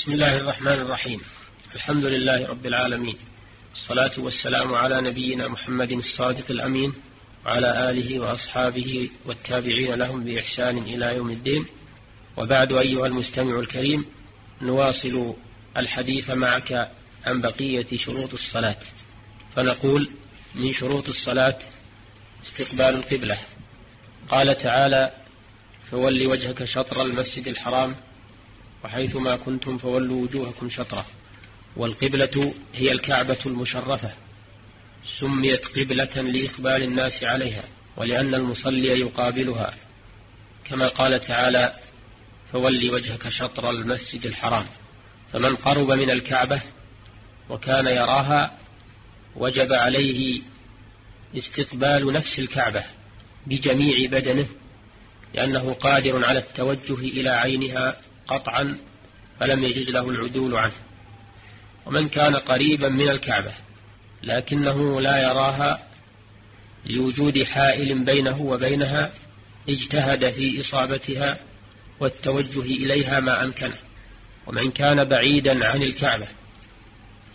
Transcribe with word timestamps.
بسم 0.00 0.12
الله 0.12 0.36
الرحمن 0.36 0.72
الرحيم. 0.72 1.20
الحمد 1.74 2.04
لله 2.04 2.46
رب 2.46 2.66
العالمين. 2.66 3.16
الصلاة 3.72 4.20
والسلام 4.20 4.74
على 4.74 5.00
نبينا 5.00 5.48
محمد 5.48 5.92
الصادق 5.92 6.50
الأمين 6.50 6.94
وعلى 7.46 7.90
آله 7.90 8.20
وأصحابه 8.20 9.10
والتابعين 9.26 9.94
لهم 9.94 10.24
بإحسان 10.24 10.78
إلى 10.78 11.16
يوم 11.16 11.30
الدين. 11.30 11.66
وبعد 12.36 12.72
أيها 12.72 13.06
المستمع 13.06 13.58
الكريم 13.60 14.06
نواصل 14.62 15.34
الحديث 15.76 16.30
معك 16.30 16.72
عن 17.26 17.40
بقية 17.40 17.96
شروط 17.96 18.32
الصلاة. 18.32 18.80
فنقول 19.56 20.10
من 20.54 20.72
شروط 20.72 21.08
الصلاة 21.08 21.58
استقبال 22.42 22.94
القبلة. 22.94 23.38
قال 24.28 24.56
تعالى 24.56 25.12
فول 25.90 26.26
وجهك 26.26 26.64
شطر 26.64 27.02
المسجد 27.02 27.48
الحرام 27.48 27.96
وحيثما 28.84 29.36
كنتم 29.36 29.78
فولوا 29.78 30.22
وجوهكم 30.22 30.70
شطره. 30.70 31.06
والقبلة 31.76 32.54
هي 32.74 32.92
الكعبة 32.92 33.38
المشرفة. 33.46 34.12
سميت 35.04 35.66
قبلة 35.66 36.22
لإقبال 36.22 36.82
الناس 36.82 37.24
عليها 37.24 37.64
ولأن 37.96 38.34
المصلي 38.34 39.00
يقابلها. 39.00 39.74
كما 40.64 40.88
قال 40.88 41.20
تعالى 41.20 41.72
فول 42.52 42.90
وجهك 42.90 43.28
شطر 43.28 43.70
المسجد 43.70 44.26
الحرام 44.26 44.66
فمن 45.32 45.56
قرب 45.56 45.90
من 45.90 46.10
الكعبة 46.10 46.62
وكان 47.50 47.86
يراها 47.86 48.58
وجب 49.36 49.72
عليه 49.72 50.42
استقبال 51.36 52.12
نفس 52.12 52.38
الكعبة 52.38 52.84
بجميع 53.46 54.10
بدنه 54.10 54.48
لأنه 55.34 55.72
قادر 55.72 56.24
على 56.24 56.38
التوجه 56.38 56.94
إلى 56.94 57.30
عينها 57.30 58.00
قطعا 58.30 58.78
فلم 59.40 59.64
يجز 59.64 59.90
له 59.90 60.10
العدول 60.10 60.56
عنه. 60.56 60.76
ومن 61.86 62.08
كان 62.08 62.36
قريبا 62.36 62.88
من 62.88 63.08
الكعبة 63.08 63.52
لكنه 64.22 65.00
لا 65.00 65.22
يراها 65.22 65.88
لوجود 66.86 67.42
حائل 67.42 68.04
بينه 68.04 68.40
وبينها 68.40 69.12
اجتهد 69.68 70.30
في 70.30 70.60
إصابتها 70.60 71.40
والتوجه 72.00 72.60
إليها 72.60 73.20
ما 73.20 73.44
أمكنه. 73.44 73.76
ومن 74.46 74.70
كان 74.70 75.04
بعيدا 75.04 75.66
عن 75.66 75.82
الكعبة 75.82 76.28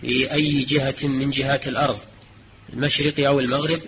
في 0.02 0.34
أي 0.34 0.64
جهة 0.64 1.08
من 1.08 1.30
جهات 1.30 1.68
الأرض 1.68 2.00
المشرق 2.74 3.28
أو 3.28 3.40
المغرب 3.40 3.82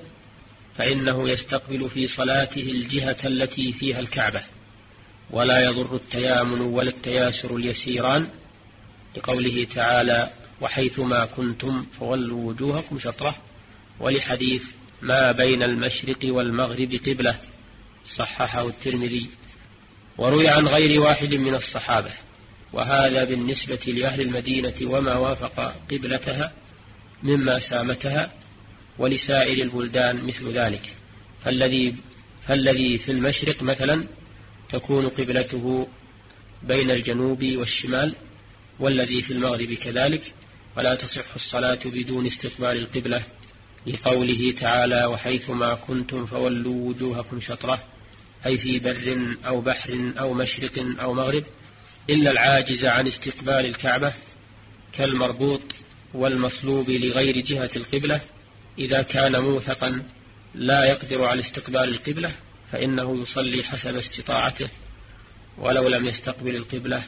فإنه 0.77 1.29
يستقبل 1.29 1.89
في 1.89 2.07
صلاته 2.07 2.61
الجهة 2.61 3.17
التي 3.25 3.71
فيها 3.71 3.99
الكعبة. 3.99 4.43
ولا 5.31 5.63
يضر 5.63 5.95
التيامن 5.95 6.61
ولا 6.61 6.89
التياسر 6.89 7.55
اليسيران 7.55 8.29
لقوله 9.17 9.65
تعالى 9.65 10.31
وحيثما 10.61 11.25
كنتم 11.25 11.85
فولوا 11.99 12.49
وجوهكم 12.49 12.99
شطرة 12.99 13.35
ولحديث 13.99 14.63
ما 15.01 15.31
بين 15.31 15.63
المشرق 15.63 16.19
والمغرب 16.23 16.99
قبلة 17.07 17.39
صححه 18.05 18.67
الترمذي 18.67 19.29
وروي 20.17 20.47
عن 20.47 20.67
غير 20.67 21.01
واحد 21.01 21.33
من 21.33 21.55
الصحابة 21.55 22.11
وهذا 22.73 23.23
بالنسبة 23.23 23.79
لأهل 23.87 24.21
المدينة 24.21 24.75
وما 24.81 25.15
وافق 25.15 25.75
قبلتها 25.91 26.53
مما 27.23 27.59
سامتها 27.59 28.31
ولسائر 28.97 29.63
البلدان 29.63 30.23
مثل 30.23 30.59
ذلك 30.59 30.93
فالذي 31.45 31.95
فالذي 32.47 32.97
في 32.97 33.11
المشرق 33.11 33.63
مثلا 33.63 34.07
تكون 34.69 35.09
قبلته 35.09 35.87
بين 36.63 36.91
الجنوب 36.91 37.43
والشمال 37.43 38.15
والذي 38.79 39.21
في 39.21 39.33
المغرب 39.33 39.73
كذلك 39.73 40.33
ولا 40.77 40.95
تصح 40.95 41.33
الصلاة 41.35 41.79
بدون 41.85 42.25
استقبال 42.25 42.77
القبلة 42.77 43.23
لقوله 43.87 44.53
تعالى 44.59 45.05
وحيثما 45.05 45.73
كنتم 45.73 46.25
فولوا 46.25 46.89
وجوهكم 46.89 47.41
شطرة 47.41 47.83
أي 48.45 48.57
في 48.57 48.79
بر 48.79 49.35
أو 49.47 49.61
بحر 49.61 50.13
أو 50.19 50.33
مشرق 50.33 51.01
أو 51.01 51.13
مغرب 51.13 51.43
إلا 52.09 52.31
العاجز 52.31 52.85
عن 52.85 53.07
استقبال 53.07 53.65
الكعبة 53.65 54.13
كالمربوط 54.93 55.61
والمصلوب 56.13 56.89
لغير 56.89 57.41
جهة 57.41 57.69
القبلة 57.75 58.21
إذا 58.79 59.01
كان 59.01 59.41
موثقا 59.41 60.03
لا 60.55 60.83
يقدر 60.83 61.23
على 61.23 61.41
استقبال 61.41 61.83
القبلة 61.83 62.35
فإنه 62.71 63.21
يصلي 63.21 63.63
حسب 63.63 63.95
استطاعته 63.95 64.69
ولو 65.57 65.87
لم 65.87 66.05
يستقبل 66.05 66.55
القبلة 66.55 67.03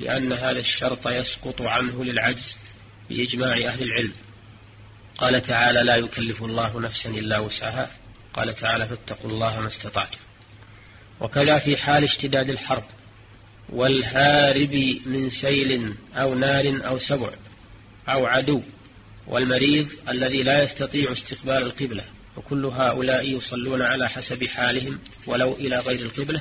لأن 0.00 0.32
هذا 0.32 0.58
الشرط 0.58 1.08
يسقط 1.08 1.62
عنه 1.62 2.04
للعجز 2.04 2.56
بإجماع 3.10 3.52
أهل 3.52 3.82
العلم. 3.82 4.12
قال 5.18 5.42
تعالى 5.42 5.82
لا 5.82 5.96
يكلف 5.96 6.42
الله 6.42 6.80
نفسا 6.80 7.10
إلا 7.10 7.38
وسعها. 7.38 7.90
قال 8.34 8.54
تعالى 8.54 8.86
فاتقوا 8.86 9.30
الله 9.30 9.60
ما 9.60 9.68
استطعتم. 9.68 10.18
وكذا 11.20 11.58
في 11.58 11.76
حال 11.76 12.04
اشتداد 12.04 12.50
الحرب 12.50 12.84
والهارب 13.68 15.00
من 15.06 15.28
سيل 15.28 15.94
أو 16.14 16.34
نار 16.34 16.80
أو 16.86 16.98
سبع 16.98 17.30
أو 18.08 18.26
عدو 18.26 18.62
والمريض 19.26 19.88
الذي 20.08 20.42
لا 20.42 20.62
يستطيع 20.62 21.12
استقبال 21.12 21.62
القبلة 21.62 22.04
وكل 22.36 22.66
هؤلاء 22.66 23.36
يصلون 23.36 23.82
على 23.82 24.08
حسب 24.08 24.44
حالهم 24.44 24.98
ولو 25.26 25.52
إلى 25.52 25.78
غير 25.78 26.00
القبلة 26.00 26.40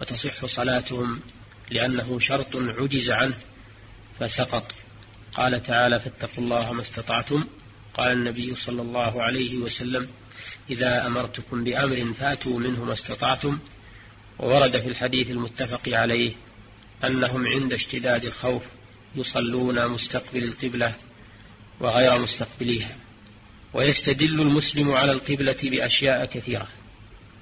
وتصح 0.00 0.46
صلاتهم 0.46 1.20
لأنه 1.70 2.18
شرط 2.18 2.56
عجز 2.56 3.10
عنه 3.10 3.36
فسقط. 4.20 4.74
قال 5.32 5.62
تعالى 5.62 6.00
فاتقوا 6.00 6.44
الله 6.44 6.72
ما 6.72 6.82
استطعتم. 6.82 7.44
قال 7.94 8.12
النبي 8.12 8.54
صلى 8.54 8.82
الله 8.82 9.22
عليه 9.22 9.56
وسلم 9.56 10.08
إذا 10.70 11.06
أمرتكم 11.06 11.64
بأمر 11.64 12.14
فأتوا 12.14 12.58
منه 12.58 12.84
ما 12.84 12.92
استطعتم. 12.92 13.58
وورد 14.38 14.80
في 14.80 14.88
الحديث 14.88 15.30
المتفق 15.30 15.88
عليه 15.88 16.32
أنهم 17.04 17.46
عند 17.46 17.72
اشتداد 17.72 18.24
الخوف 18.24 18.62
يصلون 19.16 19.88
مستقبل 19.88 20.44
القبلة 20.44 20.94
وغير 21.80 22.18
مستقبليها. 22.18 23.03
ويستدل 23.74 24.40
المسلم 24.40 24.90
على 24.90 25.12
القبلة 25.12 25.56
بأشياء 25.62 26.24
كثيرة 26.24 26.68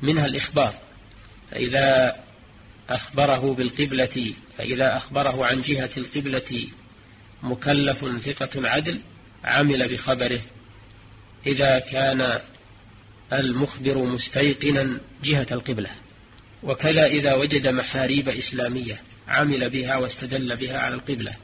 منها 0.03 0.27
الإخبار 0.27 0.75
فإذا 1.51 2.17
أخبره 2.89 3.55
بالقبلة 3.55 4.35
فإذا 4.59 4.97
أخبره 4.97 5.47
عن 5.47 5.61
جهة 5.61 5.91
القبلة 5.97 6.69
مكلف 7.43 8.25
ثقة 8.25 8.69
عدل 8.69 9.01
عمل 9.45 9.93
بخبره. 9.93 10.41
إذا 11.47 11.79
كان 11.79 12.41
المخبر 13.33 13.99
مستيقنا 13.99 15.01
جهة 15.25 15.47
القبلة. 15.53 15.91
وكذا 16.63 17.07
إذا 17.07 17.35
وجد 17.35 17.69
محاريب 17.69 18.29
إسلامية 18.29 19.01
عمل 19.29 19.71
بها 19.71 19.97
واستدل 19.97 20.57
بها 20.57 20.79
على 20.79 20.95
القبلة 20.95 21.37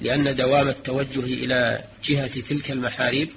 لأن 0.00 0.36
دوام 0.36 0.68
التوجه 0.68 1.20
إلى 1.20 1.84
جهة 2.04 2.40
تلك 2.40 2.70
المحاريب 2.70 3.30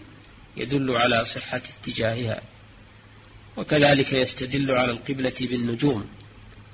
يدل 0.60 0.96
على 0.96 1.26
صحة 1.26 1.62
اتجاهها 1.80 2.42
وكذلك 3.58 4.14
يستدل 4.14 4.72
على 4.72 4.92
القبلة 4.92 5.34
بالنجوم. 5.40 6.10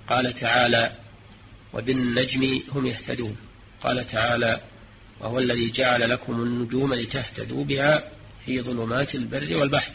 قال 0.09 0.33
تعالى 0.33 0.91
وبالنجم 1.73 2.61
هم 2.71 2.85
يهتدون. 2.85 3.37
قال 3.81 4.07
تعالى 4.07 4.61
وهو 5.19 5.39
الذي 5.39 5.69
جعل 5.69 6.09
لكم 6.09 6.41
النجوم 6.41 6.93
لتهتدوا 6.93 7.63
بها 7.63 8.11
في 8.45 8.61
ظلمات 8.61 9.15
البر 9.15 9.55
والبحر. 9.55 9.93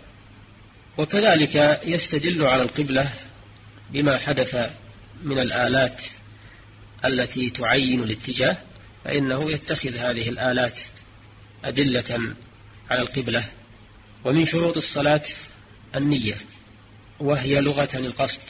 وكذلك 0.98 1.80
يستدل 1.84 2.44
على 2.44 2.62
القبلة 2.62 3.12
بما 3.90 4.18
حدث 4.18 4.70
من 5.22 5.38
الآلات 5.38 6.04
التي 7.04 7.50
تعين 7.50 8.02
الاتجاه 8.02 8.56
فإنه 9.04 9.52
يتخذ 9.52 9.96
هذه 9.96 10.28
الآلات 10.28 10.80
أدلة 11.64 12.36
على 12.90 13.00
القبلة. 13.02 13.59
ومن 14.24 14.46
شروط 14.46 14.76
الصلاة 14.76 15.22
النية 15.96 16.40
وهي 17.20 17.60
لغة 17.60 17.96
القصد 17.96 18.40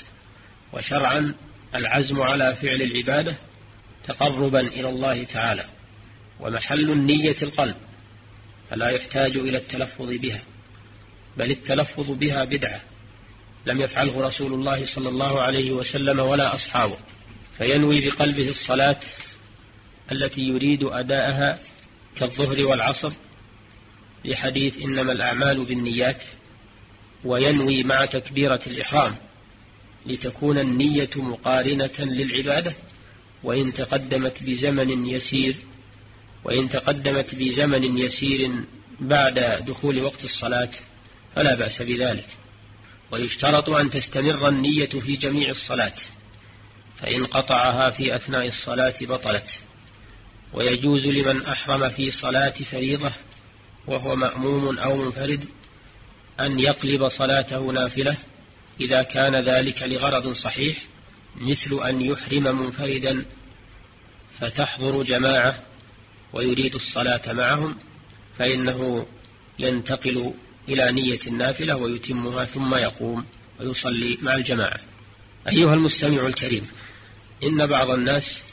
وشرعا 0.73 1.35
العزم 1.75 2.23
على 2.23 2.57
فعل 2.57 2.83
العبادة 2.83 3.39
تقربا 4.05 4.61
إلى 4.61 4.89
الله 4.89 5.25
تعالى 5.25 5.65
ومحل 6.41 6.91
النية 6.91 7.37
القلب 7.43 7.77
فلا 8.71 8.89
يحتاج 8.89 9.37
إلى 9.37 9.57
التلفظ 9.57 10.09
بها 10.09 10.43
بل 11.37 11.51
التلفظ 11.51 12.11
بها 12.11 12.45
بدعة 12.45 12.81
لم 13.67 13.81
يفعله 13.81 14.21
رسول 14.21 14.55
الله 14.55 14.85
صلى 14.85 15.09
الله 15.09 15.43
عليه 15.43 15.73
وسلم 15.73 16.19
ولا 16.21 16.55
أصحابه 16.55 16.97
فينوي 17.59 18.11
بقلبه 18.11 18.49
الصلاة 18.49 19.01
التي 20.13 20.41
يريد 20.41 20.83
أداءها 20.83 21.59
كالظهر 22.17 22.67
والعصر 22.67 23.13
لحديث 24.25 24.79
إنما 24.79 25.13
الأعمال 25.13 25.65
بالنيات 25.65 26.25
وينوي 27.25 27.83
مع 27.83 28.05
تكبيرة 28.05 28.61
الإحرام 28.67 29.17
لتكون 30.07 30.59
النية 30.59 31.11
مقارنة 31.17 31.99
للعبادة 31.99 32.75
وإن 33.43 33.73
تقدمت 33.73 34.43
بزمن 34.43 35.07
يسير 35.07 35.57
وإن 36.45 36.69
تقدمت 36.69 37.35
بزمن 37.35 37.99
يسير 37.99 38.51
بعد 39.01 39.65
دخول 39.67 40.01
وقت 40.01 40.25
الصلاة 40.25 40.71
فلا 41.35 41.55
بأس 41.55 41.83
بذلك. 41.83 42.27
ويشترط 43.11 43.71
أن 43.71 43.91
تستمر 43.91 44.49
النية 44.49 45.01
في 45.01 45.13
جميع 45.13 45.49
الصلاة 45.51 45.97
فإن 46.97 47.27
قطعها 47.27 47.91
في 47.91 48.15
أثناء 48.15 48.49
الصلاة 48.49 48.95
بطلت. 49.01 49.61
ويجوز 50.53 51.07
لمن 51.07 51.47
أحرم 51.47 51.89
في 51.89 52.11
صلاة 52.11 52.51
فريضة 52.51 53.13
وهو 53.87 54.17
مأموم 54.17 54.79
أو 54.79 54.97
منفرد 54.97 55.49
أن 56.41 56.59
يقلب 56.59 57.09
صلاته 57.09 57.73
نافلة 57.73 58.17
إذا 58.81 59.03
كان 59.03 59.35
ذلك 59.37 59.83
لغرض 59.83 60.29
صحيح 60.33 60.77
مثل 61.37 61.89
أن 61.89 62.01
يحرم 62.01 62.63
منفردا 62.63 63.25
فتحضر 64.41 65.03
جماعة 65.03 65.59
ويريد 66.33 66.75
الصلاة 66.75 67.33
معهم 67.33 67.77
فإنه 68.39 69.07
ينتقل 69.59 70.35
إلى 70.69 70.93
نية 70.93 71.21
النافلة 71.27 71.77
ويتمها 71.77 72.45
ثم 72.45 72.75
يقوم 72.75 73.25
ويصلي 73.61 74.19
مع 74.23 74.35
الجماعة. 74.35 74.81
أيها 75.49 75.75
المستمع 75.75 76.27
الكريم 76.27 76.67
إن 77.43 77.67
بعض 77.67 77.91
الناس 77.91 78.45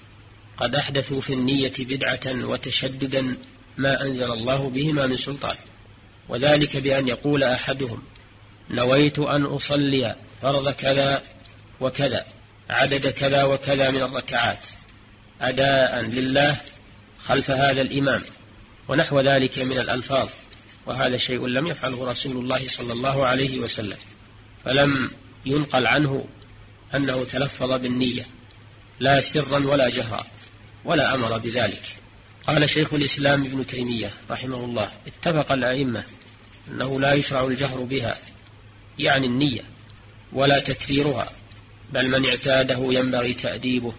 قد 0.57 0.75
أحدثوا 0.75 1.21
في 1.21 1.33
النية 1.33 1.73
بدعة 1.79 2.45
وتشددا 2.45 3.37
ما 3.77 4.01
أنزل 4.01 4.31
الله 4.31 4.69
بهما 4.69 5.05
من 5.05 5.17
سلطان. 5.17 5.55
وذلك 6.29 6.77
بأن 6.77 7.07
يقول 7.07 7.43
أحدهم 7.43 8.03
نويت 8.69 9.19
أن 9.19 9.43
أصلي 9.43 10.15
فرض 10.41 10.69
كذا 10.69 11.21
وكذا 11.79 12.25
عدد 12.69 13.07
كذا 13.07 13.43
وكذا 13.43 13.91
من 13.91 14.01
الركعات 14.03 14.67
أداء 15.41 16.01
لله 16.01 16.61
خلف 17.25 17.51
هذا 17.51 17.81
الإمام 17.81 18.21
ونحو 18.87 19.19
ذلك 19.19 19.59
من 19.59 19.79
الألفاظ 19.79 20.29
وهذا 20.85 21.17
شيء 21.17 21.47
لم 21.47 21.67
يفعله 21.67 22.05
رسول 22.11 22.37
الله 22.37 22.67
صلى 22.67 22.93
الله 22.93 23.27
عليه 23.27 23.59
وسلم. 23.59 23.97
فلم 24.65 25.11
ينقل 25.45 25.87
عنه 25.87 26.27
أنه 26.95 27.25
تلفظ 27.25 27.71
بالنية 27.81 28.25
لا 28.99 29.21
سرا 29.21 29.67
ولا 29.67 29.89
جهرا 29.89 30.25
ولا 30.85 31.13
أمر 31.13 31.37
بذلك. 31.37 31.83
قال 32.47 32.69
شيخ 32.69 32.93
الإسلام 32.93 33.45
ابن 33.45 33.67
تيمية 33.67 34.13
رحمه 34.29 34.65
الله 34.65 34.91
اتفق 35.07 35.51
الأئمة 35.51 36.03
أنه 36.67 36.99
لا 36.99 37.13
يشرع 37.13 37.45
الجهر 37.45 37.81
بها 37.81 38.17
يعني 38.99 39.27
النية 39.27 39.61
ولا 40.33 40.59
تكريرها 40.59 41.31
بل 41.93 42.11
من 42.11 42.25
اعتاده 42.25 42.79
ينبغي 42.81 43.33
تأديبه 43.33 43.93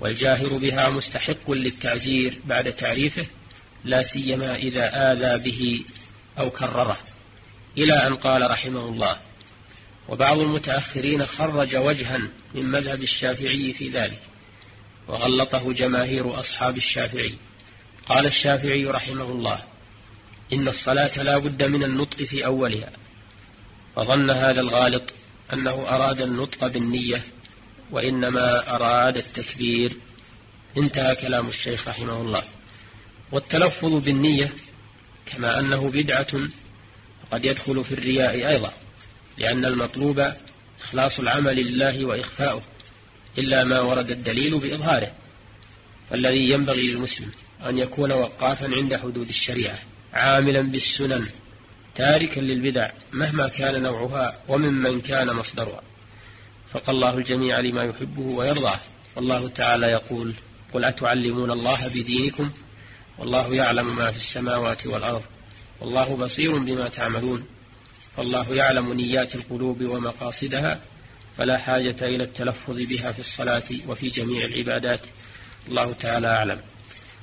والجاهر 0.00 0.58
بها 0.58 0.88
مستحق 0.88 1.50
للتعزير 1.50 2.38
بعد 2.44 2.72
تعريفه 2.72 3.26
لا 3.84 4.02
سيما 4.02 4.56
إذا 4.56 5.12
آذى 5.12 5.42
به 5.42 5.84
أو 6.38 6.50
كرره. 6.50 6.98
إلى 7.78 7.94
أن 7.94 8.16
قال 8.16 8.50
رحمه 8.50 8.88
الله 8.88 9.16
وبعض 10.08 10.38
المتأخرين 10.38 11.26
خرج 11.26 11.76
وجها 11.76 12.18
من 12.54 12.70
مذهب 12.70 13.02
الشافعي 13.02 13.72
في 13.72 13.88
ذلك 13.88 14.20
وغلطه 15.08 15.72
جماهير 15.72 16.40
أصحاب 16.40 16.76
الشافعي. 16.76 17.34
قال 18.08 18.26
الشافعي 18.26 18.84
رحمه 18.84 19.24
الله 19.24 19.62
إن 20.52 20.68
الصلاة 20.68 21.22
لا 21.22 21.38
بد 21.38 21.62
من 21.62 21.84
النطق 21.84 22.22
في 22.22 22.46
أولها 22.46 22.90
فظن 23.96 24.30
هذا 24.30 24.60
الغالط 24.60 25.14
أنه 25.52 25.70
أراد 25.70 26.20
النطق 26.20 26.66
بالنية 26.66 27.24
وإنما 27.90 28.74
أراد 28.74 29.16
التكبير 29.16 29.96
انتهى 30.76 31.14
كلام 31.14 31.48
الشيخ 31.48 31.88
رحمه 31.88 32.20
الله. 32.20 32.42
والتلفظ 33.32 34.02
بالنية 34.04 34.52
كما 35.26 35.60
أنه 35.60 35.90
بدعة 35.90 36.48
قد 37.30 37.44
يدخل 37.44 37.84
في 37.84 37.94
الرياء 37.94 38.48
أيضا 38.48 38.72
لأن 39.38 39.64
المطلوب 39.64 40.26
إخلاص 40.80 41.20
العمل 41.20 41.56
لله 41.56 42.04
وإخفاؤه 42.04 42.62
إلا 43.38 43.64
ما 43.64 43.80
ورد 43.80 44.10
الدليل 44.10 44.60
بإظهاره 44.60 45.12
فالذي 46.10 46.50
ينبغي 46.50 46.92
للمسلم 46.92 47.30
أن 47.68 47.78
يكون 47.78 48.12
وقافا 48.12 48.68
عند 48.74 48.96
حدود 48.96 49.28
الشريعة 49.28 49.78
عاملا 50.12 50.60
بالسنن 50.60 51.28
تاركا 51.94 52.40
للبدع 52.40 52.90
مهما 53.12 53.48
كان 53.48 53.82
نوعها 53.82 54.38
وممن 54.48 55.00
كان 55.00 55.36
مصدرها. 55.36 55.82
فقى 56.72 56.92
الله 56.92 57.18
الجميع 57.18 57.60
لما 57.60 57.82
يحبه 57.82 58.22
ويرضاه. 58.22 58.80
والله 59.16 59.48
تعالى 59.48 59.86
يقول 59.86 60.34
قل 60.72 60.84
أتعلمون 60.84 61.50
الله 61.50 61.88
بدينكم؟ 61.88 62.50
والله 63.18 63.54
يعلم 63.54 63.96
ما 63.96 64.10
في 64.10 64.16
السماوات 64.16 64.86
والأرض 64.86 65.22
والله 65.80 66.16
بصير 66.16 66.58
بما 66.58 66.88
تعملون. 66.88 67.46
فالله 68.16 68.54
يعلم 68.54 68.92
نيات 68.92 69.34
القلوب 69.34 69.82
ومقاصدها 69.82 70.80
فلا 71.38 71.58
حاجة 71.58 71.96
إلى 72.02 72.24
التلفظ 72.24 72.76
بها 72.76 73.12
في 73.12 73.18
الصلاة 73.18 73.68
وفي 73.88 74.08
جميع 74.08 74.44
العبادات. 74.46 75.06
الله 75.68 75.92
تعالى 75.92 76.26
أعلم. 76.26 76.60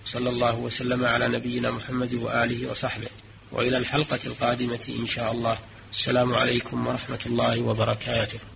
صلى 0.06 0.30
الله 0.30 0.60
وسلم 0.60 1.06
على 1.06 1.28
نبينا 1.28 1.72
محمد 1.72 2.14
وآله 2.14 2.70
وصحبه. 2.70 3.10
وإلى 3.52 3.78
الحلقة 3.78 4.20
القادمة 4.26 4.86
إن 4.90 5.06
شاء 5.06 5.32
الله. 5.32 5.58
السلام 5.92 6.34
عليكم 6.34 6.88
ورحمة 6.88 7.20
الله 7.26 7.62
وبركاته. 7.62 8.53